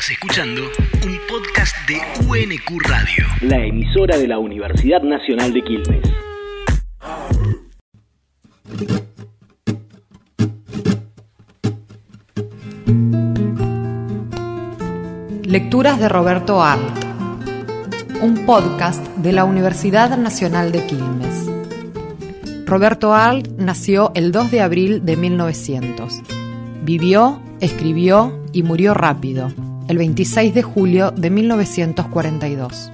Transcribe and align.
Estás 0.00 0.12
escuchando 0.12 0.62
un 1.04 1.18
podcast 1.28 1.76
de 1.86 2.00
UNQ 2.26 2.80
Radio. 2.88 3.26
La 3.42 3.58
emisora 3.66 4.16
de 4.16 4.28
la 4.28 4.38
Universidad 4.38 5.02
Nacional 5.02 5.52
de 5.52 5.62
Quilmes. 5.62 6.00
Lecturas 15.42 16.00
de 16.00 16.08
Roberto 16.08 16.62
Arlt. 16.62 17.04
Un 18.22 18.46
podcast 18.46 19.06
de 19.18 19.32
la 19.32 19.44
Universidad 19.44 20.16
Nacional 20.16 20.72
de 20.72 20.86
Quilmes. 20.86 21.50
Roberto 22.64 23.12
Arlt 23.12 23.48
nació 23.58 24.12
el 24.14 24.32
2 24.32 24.50
de 24.50 24.62
abril 24.62 25.04
de 25.04 25.18
1900. 25.18 26.22
Vivió, 26.84 27.42
escribió 27.60 28.42
y 28.54 28.62
murió 28.62 28.94
rápido, 28.94 29.52
el 29.90 29.98
26 29.98 30.54
de 30.54 30.62
julio 30.62 31.10
de 31.10 31.30
1942. 31.30 32.92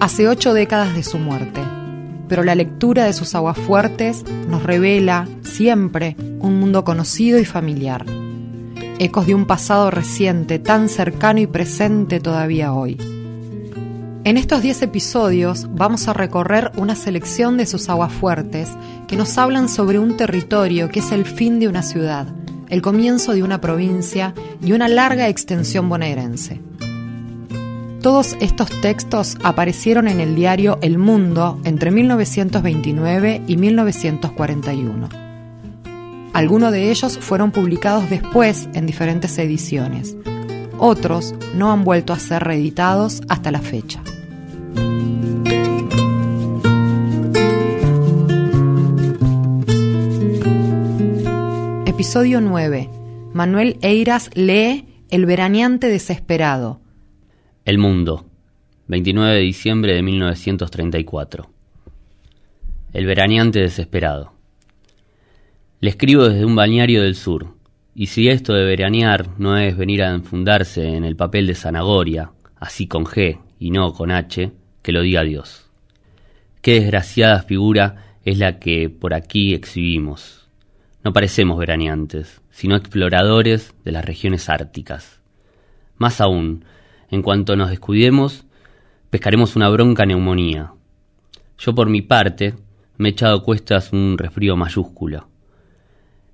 Hace 0.00 0.26
ocho 0.26 0.54
décadas 0.54 0.96
de 0.96 1.04
su 1.04 1.18
muerte, 1.18 1.60
pero 2.26 2.42
la 2.42 2.56
lectura 2.56 3.04
de 3.04 3.12
sus 3.12 3.36
aguafuertes 3.36 4.24
nos 4.48 4.64
revela 4.64 5.28
siempre 5.42 6.16
un 6.40 6.58
mundo 6.58 6.82
conocido 6.82 7.38
y 7.38 7.44
familiar, 7.44 8.04
ecos 8.98 9.28
de 9.28 9.36
un 9.36 9.46
pasado 9.46 9.92
reciente 9.92 10.58
tan 10.58 10.88
cercano 10.88 11.38
y 11.38 11.46
presente 11.46 12.18
todavía 12.18 12.72
hoy. 12.72 12.96
En 14.24 14.38
estos 14.38 14.62
10 14.62 14.82
episodios 14.82 15.68
vamos 15.70 16.08
a 16.08 16.12
recorrer 16.12 16.72
una 16.76 16.96
selección 16.96 17.56
de 17.56 17.66
sus 17.66 17.88
aguafuertes 17.88 18.68
que 19.06 19.14
nos 19.14 19.38
hablan 19.38 19.68
sobre 19.68 20.00
un 20.00 20.16
territorio 20.16 20.88
que 20.88 20.98
es 20.98 21.12
el 21.12 21.24
fin 21.24 21.60
de 21.60 21.68
una 21.68 21.84
ciudad, 21.84 22.26
el 22.72 22.80
comienzo 22.80 23.34
de 23.34 23.42
una 23.42 23.60
provincia 23.60 24.32
y 24.64 24.72
una 24.72 24.88
larga 24.88 25.28
extensión 25.28 25.90
bonaerense. 25.90 26.58
Todos 28.00 28.34
estos 28.40 28.70
textos 28.80 29.36
aparecieron 29.44 30.08
en 30.08 30.20
el 30.20 30.34
diario 30.34 30.78
El 30.80 30.96
Mundo 30.96 31.60
entre 31.64 31.90
1929 31.90 33.42
y 33.46 33.56
1941. 33.58 35.08
Algunos 36.32 36.72
de 36.72 36.90
ellos 36.90 37.18
fueron 37.18 37.50
publicados 37.50 38.08
después 38.08 38.66
en 38.72 38.86
diferentes 38.86 39.36
ediciones. 39.36 40.16
Otros 40.78 41.34
no 41.54 41.72
han 41.72 41.84
vuelto 41.84 42.14
a 42.14 42.18
ser 42.18 42.42
reeditados 42.42 43.20
hasta 43.28 43.50
la 43.50 43.60
fecha. 43.60 44.02
Episodio 52.02 52.40
9. 52.40 52.90
Manuel 53.32 53.76
Eiras 53.80 54.28
lee 54.34 54.86
El 55.08 55.24
veraneante 55.24 55.86
desesperado. 55.86 56.80
El 57.64 57.78
Mundo, 57.78 58.26
29 58.88 59.34
de 59.34 59.40
diciembre 59.40 59.94
de 59.94 60.02
1934. 60.02 61.48
El 62.92 63.06
veraneante 63.06 63.60
desesperado. 63.60 64.32
Le 65.78 65.90
escribo 65.90 66.28
desde 66.28 66.44
un 66.44 66.56
balneario 66.56 67.04
del 67.04 67.14
sur, 67.14 67.54
y 67.94 68.06
si 68.06 68.28
esto 68.28 68.52
de 68.52 68.64
veranear 68.64 69.38
no 69.38 69.56
es 69.56 69.76
venir 69.76 70.02
a 70.02 70.12
enfundarse 70.12 70.84
en 70.84 71.04
el 71.04 71.14
papel 71.14 71.46
de 71.46 71.54
zanahoria, 71.54 72.32
así 72.56 72.88
con 72.88 73.04
G 73.04 73.38
y 73.60 73.70
no 73.70 73.92
con 73.92 74.10
H, 74.10 74.50
que 74.82 74.90
lo 74.90 75.02
diga 75.02 75.22
Dios. 75.22 75.70
Qué 76.62 76.80
desgraciada 76.80 77.42
figura 77.42 78.16
es 78.24 78.38
la 78.38 78.58
que 78.58 78.90
por 78.90 79.14
aquí 79.14 79.54
exhibimos 79.54 80.41
no 81.04 81.12
parecemos 81.12 81.58
veraneantes, 81.58 82.40
sino 82.50 82.76
exploradores 82.76 83.74
de 83.84 83.92
las 83.92 84.04
regiones 84.04 84.48
árticas. 84.48 85.20
Más 85.96 86.20
aún, 86.20 86.64
en 87.10 87.22
cuanto 87.22 87.56
nos 87.56 87.70
descuidemos, 87.70 88.44
pescaremos 89.10 89.56
una 89.56 89.68
bronca 89.68 90.06
neumonía. 90.06 90.72
Yo 91.58 91.74
por 91.74 91.88
mi 91.88 92.02
parte 92.02 92.54
me 92.98 93.08
he 93.08 93.12
echado 93.12 93.42
cuestas 93.42 93.92
un 93.92 94.16
resfrío 94.16 94.56
mayúsculo. 94.56 95.28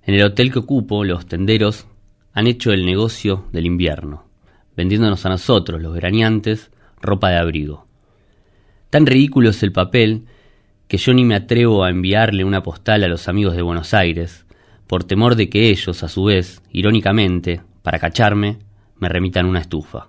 En 0.03 0.15
el 0.15 0.23
hotel 0.23 0.53
que 0.53 0.61
ocupo, 0.61 1.05
los 1.05 1.27
tenderos 1.27 1.87
han 2.33 2.47
hecho 2.47 2.73
el 2.73 2.87
negocio 2.87 3.47
del 3.53 3.67
invierno, 3.67 4.25
vendiéndonos 4.77 5.25
a 5.27 5.31
nosotros, 5.31 5.83
los 5.83 5.93
veraneantes, 5.93 6.71
ropa 7.01 7.31
de 7.31 7.39
abrigo. 7.39 7.87
Tan 8.91 9.07
ridículo 9.07 9.51
es 9.51 9.63
el 9.63 9.73
papel 9.73 10.27
que 10.87 10.97
yo 10.97 11.13
ni 11.13 11.25
me 11.25 11.35
atrevo 11.35 11.85
a 11.85 11.91
enviarle 11.91 12.45
una 12.45 12.63
postal 12.63 13.05
a 13.05 13.09
los 13.09 13.29
amigos 13.29 13.55
de 13.55 13.63
Buenos 13.63 13.93
Aires, 13.93 14.47
por 14.89 15.05
temor 15.05 15.37
de 15.37 15.49
que 15.49 15.69
ellos, 15.69 16.03
a 16.03 16.09
su 16.09 16.25
vez, 16.25 16.63
irónicamente, 16.73 17.61
para 17.83 17.99
cacharme, 17.99 18.59
me 18.97 19.09
remitan 19.09 19.47
una 19.47 19.61
estufa. 19.61 20.09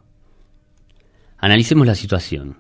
Analicemos 1.37 1.85
la 1.85 1.95
situación. 1.95 2.57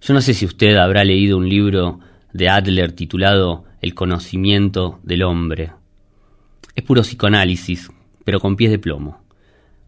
Yo 0.00 0.14
no 0.14 0.20
sé 0.20 0.34
si 0.34 0.46
usted 0.46 0.76
habrá 0.76 1.04
leído 1.04 1.36
un 1.36 1.48
libro 1.48 1.98
de 2.32 2.48
Adler 2.48 2.92
titulado 2.92 3.64
El 3.80 3.94
conocimiento 3.94 5.00
del 5.02 5.24
hombre. 5.24 5.72
Es 6.74 6.84
puro 6.84 7.02
psicoanálisis, 7.02 7.90
pero 8.24 8.38
con 8.40 8.56
pies 8.56 8.70
de 8.70 8.78
plomo. 8.78 9.22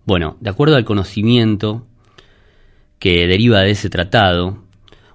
Bueno, 0.05 0.37
de 0.41 0.51
acuerdo 0.51 0.77
al 0.77 0.85
conocimiento 0.85 1.87
que 2.99 3.27
deriva 3.27 3.61
de 3.61 3.71
ese 3.71 3.91
tratado, 3.91 4.65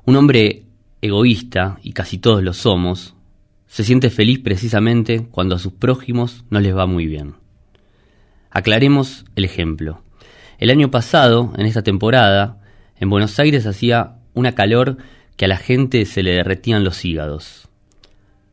un 0.06 0.16
hombre 0.16 0.64
egoísta, 1.02 1.80
y 1.84 1.94
casi 1.94 2.18
todos 2.18 2.44
lo 2.44 2.54
somos, 2.54 3.16
se 3.72 3.86
siente 3.86 4.10
feliz 4.10 4.40
precisamente 4.40 5.30
cuando 5.32 5.56
a 5.56 5.60
sus 5.60 5.72
prójimos 5.72 6.44
no 6.50 6.60
les 6.60 6.76
va 6.76 6.88
muy 6.88 7.08
bien. 7.08 7.36
Aclaremos 8.50 9.24
el 9.38 9.46
ejemplo. 9.46 10.04
El 10.58 10.72
año 10.72 10.92
pasado, 10.92 11.54
en 11.56 11.66
esta 11.66 11.82
temporada, 11.82 12.62
en 12.98 13.10
Buenos 13.10 13.40
Aires 13.40 13.66
hacía 13.66 14.18
una 14.34 14.56
calor 14.56 14.98
que 15.38 15.46
a 15.46 15.48
la 15.48 15.56
gente 15.56 16.04
se 16.06 16.22
le 16.22 16.32
derretían 16.32 16.84
los 16.84 17.06
hígados. 17.06 17.70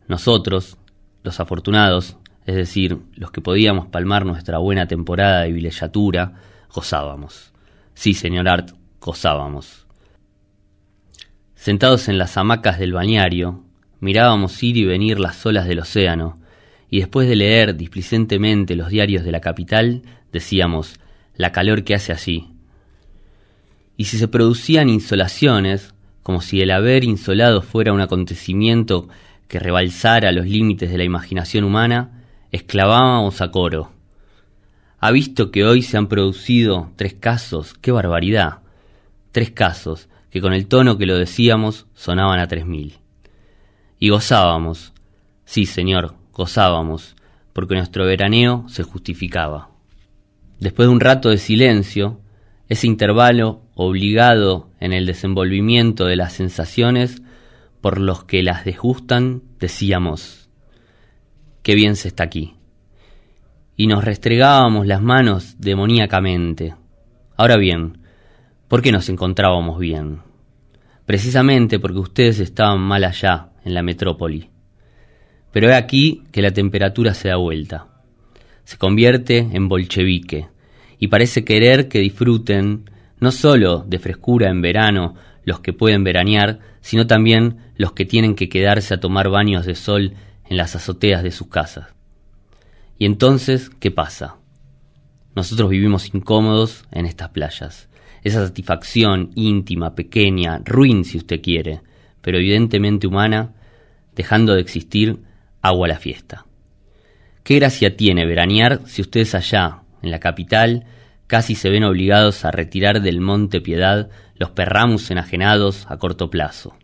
Nosotros, 0.07 0.79
los 1.25 1.41
afortunados, 1.41 2.17
es 2.47 2.55
decir, 2.55 2.99
los 3.17 3.33
que 3.33 3.41
podíamos 3.41 3.89
palmar 3.89 4.25
nuestra 4.25 4.59
buena 4.59 4.87
temporada 4.87 5.41
de 5.43 5.51
villellatura, 5.51 6.35
gozábamos. 6.73 7.53
Sí, 7.93 8.15
señor 8.15 8.49
Art, 8.49 8.71
gozábamos. 9.01 9.85
Sentados 11.57 12.09
en 12.09 12.19
las 12.19 12.37
hamacas 12.37 12.79
del 12.79 12.93
bañario, 12.93 13.65
Mirábamos 14.01 14.63
ir 14.63 14.77
y 14.77 14.85
venir 14.85 15.19
las 15.19 15.45
olas 15.45 15.67
del 15.67 15.81
océano, 15.81 16.39
y 16.91 17.01
después 17.01 17.29
de 17.29 17.37
leer 17.37 17.77
displicentemente 17.77 18.77
los 18.77 18.89
diarios 18.89 19.25
de 19.25 19.33
la 19.33 19.41
capital, 19.41 20.03
decíamos, 20.33 21.01
la 21.37 21.53
calor 21.53 21.85
que 21.85 21.95
hace 21.95 22.13
allí. 22.13 22.49
Y 23.97 24.05
si 24.05 24.19
se 24.19 24.29
producían 24.29 24.89
insolaciones, 24.89 25.95
como 26.23 26.41
si 26.41 26.61
el 26.61 26.71
haber 26.71 27.05
insolado 27.05 27.63
fuera 27.63 27.93
un 27.93 28.01
acontecimiento 28.01 29.09
que 29.49 29.59
rebalsara 29.59 30.31
los 30.31 30.47
límites 30.47 30.91
de 30.91 30.99
la 30.99 31.05
imaginación 31.05 31.65
humana, 31.65 32.23
exclamábamos 32.53 33.41
a 33.41 33.51
coro. 33.51 33.93
Ha 35.01 35.11
visto 35.11 35.51
que 35.51 35.65
hoy 35.65 35.83
se 35.83 35.97
han 35.97 36.09
producido 36.09 36.93
tres 36.97 37.15
casos, 37.15 37.75
qué 37.81 37.93
barbaridad. 37.93 38.59
Tres 39.33 39.51
casos, 39.51 40.09
que 40.31 40.41
con 40.41 40.53
el 40.53 40.67
tono 40.67 40.99
que 40.99 41.07
lo 41.07 41.17
decíamos 41.17 41.87
sonaban 41.95 42.41
a 42.41 42.49
tres 42.49 42.67
mil. 42.67 42.99
Y 43.99 44.11
gozábamos, 44.11 44.93
sí 45.45 45.67
señor, 45.67 46.15
gozábamos, 46.33 47.17
porque 47.53 47.75
nuestro 47.75 48.05
veraneo 48.05 48.65
se 48.69 48.83
justificaba. 48.83 49.71
Después 50.61 50.89
de 50.89 50.93
un 50.93 51.01
rato 51.01 51.31
de 51.31 51.39
silencio, 51.39 52.21
ese 52.69 52.87
intervalo 52.87 53.63
obligado 53.75 54.71
en 54.81 54.93
el 54.93 55.07
desenvolvimiento 55.07 56.05
de 56.05 56.17
las 56.17 56.33
sensaciones 56.33 57.23
por 57.81 57.99
los 57.99 58.25
que 58.25 58.43
las 58.43 58.65
desgustan, 58.65 59.43
decíamos, 59.59 60.49
qué 61.63 61.75
bien 61.75 61.97
se 61.97 62.09
está 62.09 62.25
aquí. 62.25 62.55
Y 63.77 63.87
nos 63.87 64.05
restregábamos 64.05 64.87
las 64.87 65.01
manos 65.01 65.57
demoníacamente. 65.59 66.75
Ahora 67.37 67.57
bien, 67.57 67.99
¿por 68.67 68.83
qué 68.83 68.91
nos 68.91 69.09
encontrábamos 69.09 69.79
bien? 69.79 70.21
Precisamente 71.07 71.79
porque 71.79 72.01
ustedes 72.01 72.41
estaban 72.41 72.81
mal 72.81 73.05
allá, 73.05 73.51
en 73.69 73.75
la 73.75 73.83
metrópoli. 73.83 74.51
Pero 75.53 75.69
he 75.69 75.75
aquí 75.75 76.25
que 76.33 76.43
la 76.43 76.51
temperatura 76.51 77.15
se 77.15 77.29
da 77.29 77.37
vuelta. 77.37 77.87
Se 78.65 78.77
convierte 78.77 79.39
en 79.39 79.69
bolchevique 79.69 80.49
y 80.99 81.09
parece 81.09 81.45
querer 81.45 81.89
que 81.89 82.01
disfruten 82.01 82.91
no 83.21 83.31
solo 83.31 83.85
de 83.87 83.99
frescura 83.99 84.51
en 84.51 84.61
verano 84.61 85.15
los 85.45 85.61
que 85.61 85.73
pueden 85.73 86.05
veranear, 86.05 86.59
sino 86.81 87.07
también 87.07 87.59
los 87.77 87.93
que 87.93 88.05
tienen 88.05 88.35
que 88.35 88.49
quedarse 88.49 88.95
a 88.95 89.01
tomar 89.01 89.31
baños 89.31 89.65
de 89.65 89.75
sol 89.75 90.15
en 90.49 90.57
las 90.57 90.75
azoteas 90.77 91.23
de 91.23 91.31
sus 91.31 91.49
casas. 91.49 91.89
Y 92.99 93.07
entonces, 93.07 93.71
¿qué 93.71 93.91
pasa? 93.91 94.37
Nosotros 95.35 95.71
vivimos 95.71 96.13
incómodos 96.15 96.85
en 96.91 97.07
estas 97.07 97.31
playas. 97.31 97.89
Esa 98.25 98.45
satisfacción 98.47 99.31
íntima, 99.37 99.95
pequeña, 99.95 100.61
ruin 100.65 101.05
si 101.05 101.19
usted 101.19 101.41
quiere, 101.41 101.81
pero 102.21 102.39
evidentemente 102.39 103.07
humana, 103.07 103.55
dejando 104.19 104.55
de 104.55 104.61
existir 104.61 105.21
agua 105.63 105.87
a 105.87 105.89
la 105.89 105.99
fiesta. 105.99 106.45
¿Qué 107.45 107.55
gracia 107.55 107.97
tiene 107.97 108.27
veranear 108.27 108.81
si 108.85 109.01
ustedes 109.01 109.35
allá, 109.35 109.83
en 110.03 110.11
la 110.11 110.19
capital, 110.19 110.85
casi 111.29 111.55
se 111.55 111.71
ven 111.71 111.85
obligados 111.85 112.45
a 112.45 112.51
retirar 112.51 113.01
del 113.01 113.21
monte 113.21 113.61
Piedad 113.61 114.11
los 114.35 114.51
perramus 114.51 115.11
enajenados 115.13 115.87
a 115.89 115.99
corto 115.99 116.31
plazo. 116.31 116.77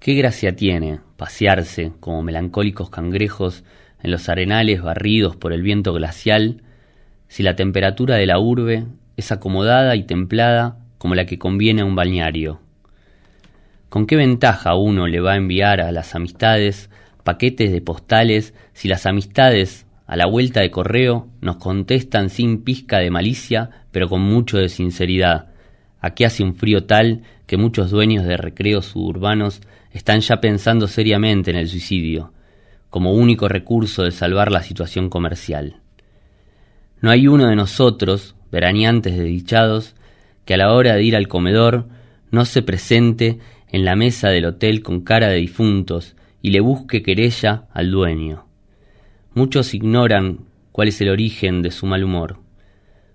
Qué 0.00 0.14
gracia 0.14 0.56
tiene 0.56 0.98
pasearse 1.16 1.92
como 2.00 2.22
melancólicos 2.22 2.90
cangrejos 2.90 3.62
en 4.02 4.10
los 4.10 4.28
arenales 4.28 4.82
barridos 4.82 5.36
por 5.36 5.52
el 5.52 5.62
viento 5.62 5.92
glacial 5.92 6.62
si 7.28 7.44
la 7.44 7.54
temperatura 7.54 8.16
de 8.16 8.26
la 8.26 8.40
urbe 8.40 8.84
es 9.16 9.30
acomodada 9.30 9.94
y 9.94 10.02
templada 10.02 10.78
como 10.98 11.14
la 11.14 11.24
que 11.24 11.38
conviene 11.38 11.82
a 11.82 11.84
un 11.84 11.94
balneario. 11.94 12.63
¿Con 13.94 14.08
qué 14.08 14.16
ventaja 14.16 14.74
uno 14.74 15.06
le 15.06 15.20
va 15.20 15.34
a 15.34 15.36
enviar 15.36 15.80
a 15.80 15.92
las 15.92 16.16
amistades 16.16 16.90
paquetes 17.22 17.70
de 17.70 17.80
postales 17.80 18.52
si 18.72 18.88
las 18.88 19.06
amistades 19.06 19.86
a 20.08 20.16
la 20.16 20.26
vuelta 20.26 20.62
de 20.62 20.72
correo 20.72 21.28
nos 21.40 21.58
contestan 21.58 22.28
sin 22.28 22.64
pizca 22.64 22.98
de 22.98 23.12
malicia, 23.12 23.70
pero 23.92 24.08
con 24.08 24.20
mucho 24.20 24.58
de 24.58 24.68
sinceridad? 24.68 25.46
Aquí 26.00 26.24
hace 26.24 26.42
un 26.42 26.56
frío 26.56 26.86
tal 26.86 27.22
que 27.46 27.56
muchos 27.56 27.92
dueños 27.92 28.24
de 28.24 28.36
recreos 28.36 28.86
suburbanos 28.86 29.60
están 29.92 30.18
ya 30.22 30.40
pensando 30.40 30.88
seriamente 30.88 31.52
en 31.52 31.56
el 31.56 31.68
suicidio, 31.68 32.32
como 32.90 33.12
único 33.12 33.46
recurso 33.46 34.02
de 34.02 34.10
salvar 34.10 34.50
la 34.50 34.64
situación 34.64 35.08
comercial. 35.08 35.76
No 37.00 37.12
hay 37.12 37.28
uno 37.28 37.46
de 37.46 37.54
nosotros, 37.54 38.34
veraneantes 38.50 39.16
desdichados, 39.16 39.94
que 40.46 40.54
a 40.54 40.56
la 40.56 40.72
hora 40.72 40.96
de 40.96 41.04
ir 41.04 41.14
al 41.14 41.28
comedor 41.28 41.86
no 42.32 42.44
se 42.44 42.62
presente 42.62 43.38
en 43.74 43.84
la 43.84 43.96
mesa 43.96 44.28
del 44.28 44.44
hotel 44.44 44.84
con 44.84 45.00
cara 45.00 45.26
de 45.26 45.38
difuntos 45.38 46.14
y 46.40 46.52
le 46.52 46.60
busque 46.60 47.02
querella 47.02 47.64
al 47.72 47.90
dueño. 47.90 48.46
Muchos 49.34 49.74
ignoran 49.74 50.44
cuál 50.70 50.86
es 50.86 51.00
el 51.00 51.08
origen 51.08 51.60
de 51.60 51.72
su 51.72 51.84
mal 51.84 52.04
humor. 52.04 52.38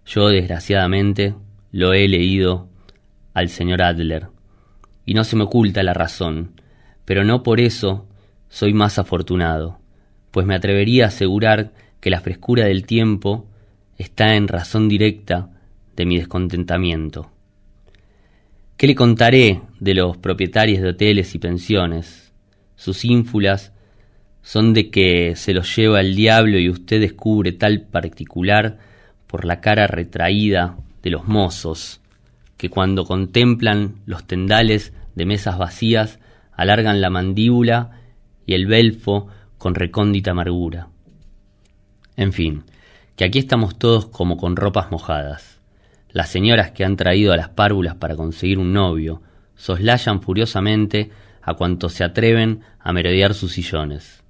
Yo, 0.06 0.28
desgraciadamente, 0.28 1.34
lo 1.72 1.94
he 1.94 2.10
leído 2.10 2.68
al 3.34 3.48
señor 3.48 3.82
Adler, 3.82 4.28
y 5.06 5.14
no 5.14 5.24
se 5.24 5.38
me 5.38 5.44
oculta 5.44 5.82
la 5.82 5.94
razón, 5.94 6.60
pero 7.06 7.24
no 7.24 7.42
por 7.42 7.62
eso 7.62 8.10
soy 8.50 8.74
más 8.74 9.00
afortunado, 9.00 9.80
pues 10.30 10.46
me 10.46 10.56
atrevería 10.56 11.06
a 11.06 11.08
asegurar 11.08 11.72
que 12.02 12.10
la 12.10 12.20
frescura 12.20 12.66
del 12.66 12.86
tiempo 12.86 13.48
está 13.98 14.36
en 14.36 14.50
razón 14.50 14.90
directa 14.90 15.52
de 15.96 16.06
mi 16.06 16.18
descontentamiento. 16.18 17.32
¿Qué 18.80 18.88
le 18.88 18.96
contaré 18.96 19.60
de 19.82 19.94
los 19.94 20.16
propietarios 20.16 20.82
de 20.82 20.92
hoteles 20.92 21.36
y 21.36 21.40
pensiones? 21.40 22.32
Sus 22.78 23.04
ínfulas 23.04 23.74
son 24.42 24.74
de 24.74 24.90
que 24.90 25.36
se 25.36 25.54
los 25.54 25.76
lleva 25.76 26.00
el 26.00 26.16
diablo 26.16 26.58
y 26.60 26.70
usted 26.70 27.02
descubre 27.02 27.52
tal 27.52 27.82
particular 27.82 28.78
por 29.28 29.44
la 29.44 29.60
cara 29.60 29.86
retraída 29.86 30.78
de 31.04 31.10
los 31.10 31.28
mozos, 31.28 32.00
que 32.56 32.70
cuando 32.70 33.04
contemplan 33.04 33.96
los 34.06 34.26
tendales 34.26 34.94
de 35.14 35.26
mesas 35.26 35.58
vacías 35.58 36.20
alargan 36.54 37.02
la 37.02 37.10
mandíbula 37.10 38.00
y 38.46 38.54
el 38.54 38.66
belfo 38.66 39.28
con 39.58 39.76
recóndita 39.76 40.32
amargura. 40.32 40.88
En 42.16 42.32
fin, 42.32 42.64
que 43.18 43.26
aquí 43.26 43.40
estamos 43.40 43.78
todos 43.78 44.06
como 44.06 44.38
con 44.38 44.56
ropas 44.56 44.90
mojadas. 44.90 45.59
Las 46.12 46.30
señoras 46.30 46.72
que 46.72 46.84
han 46.84 46.96
traído 46.96 47.34
a 47.34 47.38
las 47.38 47.50
párvulas 47.50 47.96
para 47.96 48.16
conseguir 48.16 48.58
un 48.58 48.74
novio 48.74 49.22
soslayan 49.56 50.22
furiosamente 50.22 51.12
a 51.42 51.54
cuantos 51.54 51.94
se 51.94 52.04
atreven 52.04 52.62
a 52.80 52.94
merodear 52.94 53.34
sus 53.34 53.54
sillones. 53.54 54.24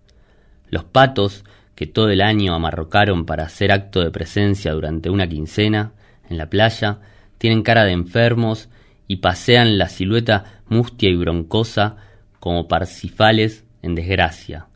Los 0.70 0.84
patos, 0.84 1.46
que 1.76 1.88
todo 1.88 2.10
el 2.10 2.22
año 2.22 2.54
amarrocaron 2.54 3.26
para 3.26 3.44
hacer 3.44 3.72
acto 3.72 4.02
de 4.02 4.12
presencia 4.12 4.74
durante 4.74 5.10
una 5.10 5.28
quincena 5.28 5.94
en 6.30 6.38
la 6.38 6.50
playa, 6.50 7.00
tienen 7.38 7.64
cara 7.64 7.86
de 7.86 7.94
enfermos 7.94 8.70
y 9.08 9.18
pasean 9.18 9.78
la 9.78 9.88
silueta 9.88 10.62
mustia 10.68 11.10
y 11.10 11.16
broncosa 11.16 11.96
como 12.40 12.68
parcifales 12.68 13.66
en 13.82 13.96
desgracia. 13.96 14.68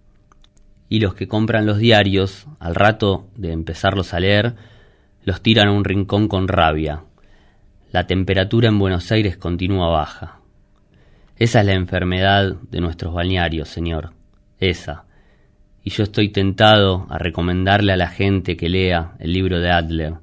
Y 0.89 0.99
los 0.99 1.13
que 1.13 1.27
compran 1.27 1.65
los 1.65 1.77
diarios, 1.77 2.47
al 2.59 2.75
rato 2.75 3.27
de 3.35 3.51
empezarlos 3.51 4.13
a 4.13 4.19
leer, 4.19 4.55
los 5.25 5.41
tiran 5.41 5.69
a 5.69 5.71
un 5.71 5.83
rincón 5.83 6.27
con 6.27 6.47
rabia. 6.47 7.03
La 7.91 8.07
temperatura 8.07 8.69
en 8.69 8.79
Buenos 8.79 9.11
Aires 9.11 9.37
continúa 9.37 9.89
baja. 9.89 10.39
Esa 11.37 11.61
es 11.61 11.65
la 11.65 11.73
enfermedad 11.73 12.55
de 12.69 12.81
nuestros 12.81 13.13
balnearios, 13.13 13.69
señor. 13.69 14.13
Esa. 14.59 15.05
Y 15.83 15.89
yo 15.89 16.03
estoy 16.03 16.29
tentado 16.29 17.07
a 17.09 17.17
recomendarle 17.17 17.91
a 17.91 17.97
la 17.97 18.07
gente 18.07 18.55
que 18.55 18.69
lea 18.69 19.13
el 19.19 19.33
libro 19.33 19.59
de 19.59 19.71
Adler, 19.71 20.13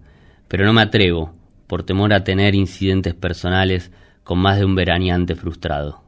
pero 0.48 0.64
no 0.64 0.72
me 0.72 0.82
atrevo, 0.82 1.34
por 1.66 1.82
temor 1.82 2.12
a 2.12 2.24
tener 2.24 2.54
incidentes 2.54 3.14
personales 3.14 3.92
con 4.24 4.38
más 4.38 4.58
de 4.58 4.64
un 4.64 4.74
veraneante 4.74 5.34
frustrado. 5.34 6.02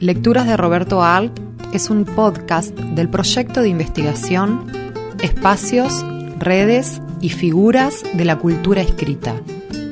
Lecturas 0.00 0.46
de 0.46 0.56
Roberto 0.56 1.02
Alt 1.02 1.55
es 1.72 1.90
un 1.90 2.04
podcast 2.04 2.70
del 2.78 3.08
proyecto 3.08 3.62
de 3.62 3.68
investigación 3.68 4.66
Espacios, 5.22 6.04
Redes 6.38 7.00
y 7.20 7.30
Figuras 7.30 8.04
de 8.14 8.24
la 8.24 8.38
Cultura 8.38 8.82
Escrita 8.82 9.34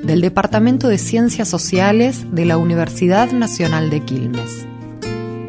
del 0.04 0.20
Departamento 0.20 0.88
de 0.88 0.98
Ciencias 0.98 1.48
Sociales 1.48 2.26
de 2.30 2.44
la 2.44 2.58
Universidad 2.58 3.32
Nacional 3.32 3.88
de 3.88 4.00
Quilmes. 4.00 4.66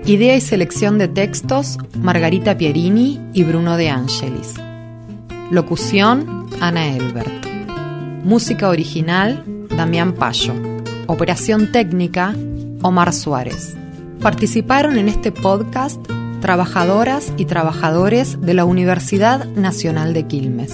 Idea 0.06 0.36
y 0.36 0.42
selección 0.42 0.98
de 0.98 1.08
textos 1.08 1.78
Margarita 2.00 2.58
Pierini 2.58 3.20
y 3.34 3.44
Bruno 3.44 3.76
de 3.76 3.90
Angelis. 3.90 4.54
Locución 5.52 6.48
Ana 6.62 6.88
Elbert. 6.96 7.46
Música 8.24 8.70
original 8.70 9.44
Damián 9.76 10.14
Payo. 10.14 10.54
Operación 11.08 11.72
técnica 11.72 12.34
Omar 12.82 13.14
Suárez. 13.14 13.76
Participaron 14.26 14.98
en 14.98 15.08
este 15.08 15.32
podcast 15.32 16.04
trabajadoras 16.42 17.32
y 17.38 17.46
trabajadores 17.46 18.42
de 18.42 18.56
la 18.56 18.66
Universidad 18.66 19.46
Nacional 19.50 20.16
de 20.16 20.26
Quilmes. 20.26 20.74